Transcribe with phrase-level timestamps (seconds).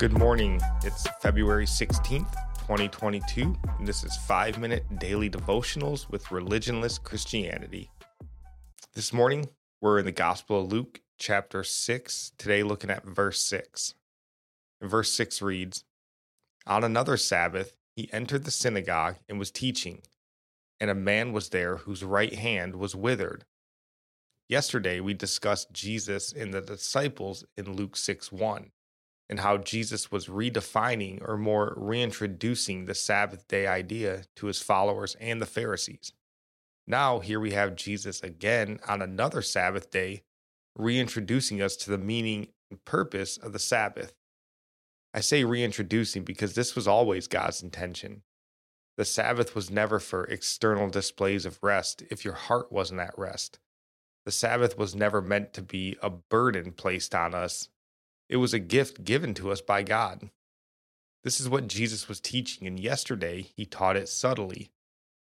[0.00, 0.58] Good morning.
[0.82, 7.90] It's February 16th, 2022, and this is 5 Minute Daily Devotionals with Religionless Christianity.
[8.94, 9.50] This morning,
[9.82, 13.92] we're in the Gospel of Luke, chapter 6, today looking at verse 6.
[14.80, 15.84] Verse 6 reads
[16.66, 20.00] On another Sabbath, he entered the synagogue and was teaching,
[20.80, 23.44] and a man was there whose right hand was withered.
[24.48, 28.70] Yesterday, we discussed Jesus and the disciples in Luke 6 1
[29.30, 35.16] and how Jesus was redefining or more reintroducing the Sabbath day idea to his followers
[35.20, 36.12] and the Pharisees.
[36.84, 40.24] Now, here we have Jesus again on another Sabbath day,
[40.76, 44.14] reintroducing us to the meaning and purpose of the Sabbath.
[45.14, 48.22] I say reintroducing because this was always God's intention.
[48.96, 53.60] The Sabbath was never for external displays of rest if your heart wasn't at rest.
[54.24, 57.68] The Sabbath was never meant to be a burden placed on us
[58.30, 60.30] it was a gift given to us by God.
[61.24, 64.70] This is what Jesus was teaching, and yesterday he taught it subtly.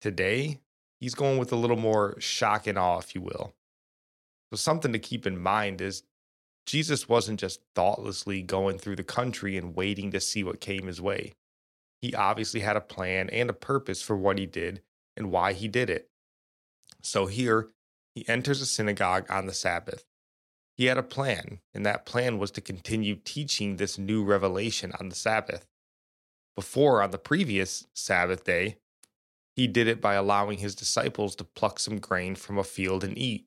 [0.00, 0.58] Today,
[1.00, 3.54] he's going with a little more shock and awe, if you will.
[4.50, 6.02] So, something to keep in mind is
[6.66, 11.00] Jesus wasn't just thoughtlessly going through the country and waiting to see what came his
[11.00, 11.34] way.
[12.02, 14.82] He obviously had a plan and a purpose for what he did
[15.16, 16.10] and why he did it.
[17.02, 17.68] So, here,
[18.14, 20.04] he enters a synagogue on the Sabbath.
[20.78, 25.08] He had a plan, and that plan was to continue teaching this new revelation on
[25.08, 25.66] the Sabbath.
[26.54, 28.76] Before, on the previous Sabbath day,
[29.56, 33.18] he did it by allowing his disciples to pluck some grain from a field and
[33.18, 33.46] eat.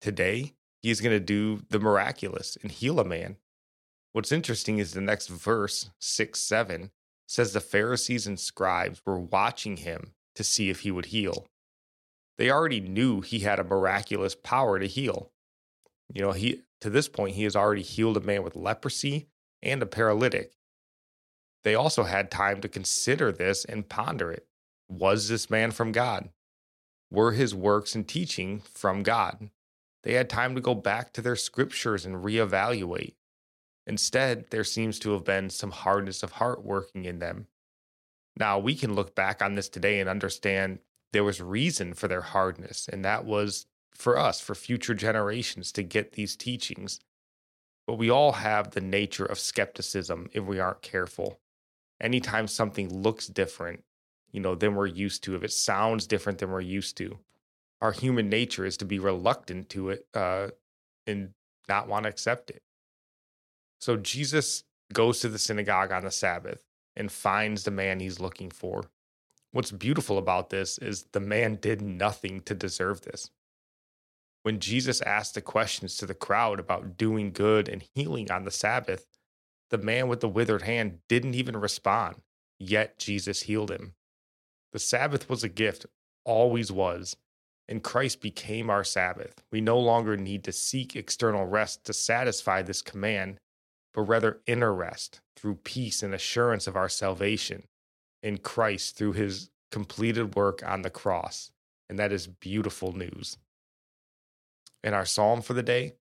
[0.00, 3.36] Today, he is going to do the miraculous and heal a man.
[4.12, 6.92] What's interesting is the next verse, 6 7,
[7.26, 11.48] says the Pharisees and scribes were watching him to see if he would heal.
[12.38, 15.32] They already knew he had a miraculous power to heal.
[16.12, 19.28] You know, he to this point he has already healed a man with leprosy
[19.62, 20.52] and a paralytic.
[21.64, 24.46] They also had time to consider this and ponder it.
[24.88, 26.28] Was this man from God?
[27.10, 29.50] Were his works and teaching from God?
[30.02, 33.14] They had time to go back to their scriptures and reevaluate.
[33.86, 37.46] Instead, there seems to have been some hardness of heart working in them.
[38.36, 40.80] Now, we can look back on this today and understand
[41.12, 45.82] there was reason for their hardness, and that was for us, for future generations to
[45.82, 47.00] get these teachings.
[47.86, 51.40] But we all have the nature of skepticism if we aren't careful.
[52.00, 53.84] Anytime something looks different,
[54.32, 57.18] you know, than we're used to, if it sounds different than we're used to,
[57.80, 60.48] our human nature is to be reluctant to it uh,
[61.06, 61.30] and
[61.68, 62.62] not want to accept it.
[63.80, 66.64] So Jesus goes to the synagogue on the Sabbath
[66.96, 68.84] and finds the man he's looking for.
[69.52, 73.30] What's beautiful about this is the man did nothing to deserve this.
[74.44, 78.50] When Jesus asked the questions to the crowd about doing good and healing on the
[78.50, 79.06] Sabbath,
[79.70, 82.16] the man with the withered hand didn't even respond,
[82.58, 83.94] yet Jesus healed him.
[84.74, 85.86] The Sabbath was a gift,
[86.26, 87.16] always was,
[87.68, 89.42] and Christ became our Sabbath.
[89.50, 93.38] We no longer need to seek external rest to satisfy this command,
[93.94, 97.62] but rather inner rest through peace and assurance of our salvation
[98.22, 101.50] in Christ through his completed work on the cross.
[101.88, 103.38] And that is beautiful news.
[104.84, 105.94] And our psalm for the day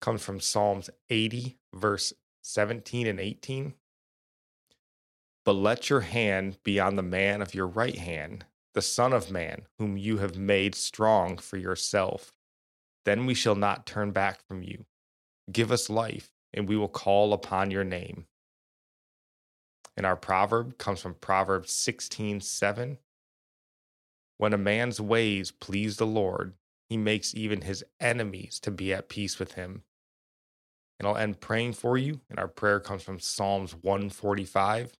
[0.00, 3.74] comes from Psalms 80, verse 17 and 18.
[5.44, 9.30] But let your hand be on the man of your right hand, the Son of
[9.30, 12.32] Man, whom you have made strong for yourself.
[13.04, 14.86] Then we shall not turn back from you.
[15.52, 18.26] Give us life, and we will call upon your name.
[19.98, 22.98] And our proverb comes from Proverbs 16 7.
[24.38, 26.54] When a man's ways please the Lord,
[26.90, 29.84] he makes even his enemies to be at peace with him.
[30.98, 32.20] And I'll end praying for you.
[32.28, 34.92] And our prayer comes from Psalms 145.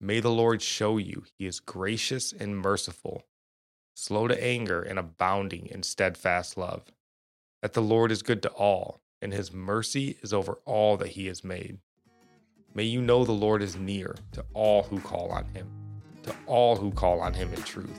[0.00, 3.24] May the Lord show you he is gracious and merciful,
[3.96, 6.84] slow to anger and abounding in steadfast love.
[7.62, 11.26] That the Lord is good to all, and his mercy is over all that he
[11.26, 11.78] has made.
[12.74, 15.66] May you know the Lord is near to all who call on him,
[16.22, 17.98] to all who call on him in truth